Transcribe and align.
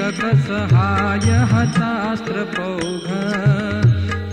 ककसहाय 0.00 1.28
हतास्त्रपौघ 1.52 3.06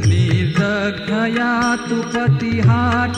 निर्दग्धया 0.10 1.52
तु 1.90 1.98
पतिहाटकराजधाने 2.14 3.18